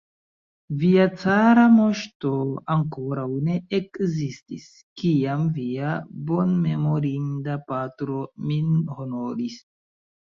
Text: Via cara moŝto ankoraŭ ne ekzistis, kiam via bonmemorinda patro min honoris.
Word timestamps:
Via 0.83 1.03
cara 1.23 1.65
moŝto 1.73 2.31
ankoraŭ 2.77 3.25
ne 3.49 3.57
ekzistis, 3.79 4.65
kiam 5.01 5.45
via 5.61 5.93
bonmemorinda 6.31 7.59
patro 7.69 8.23
min 8.51 8.75
honoris. 9.01 9.63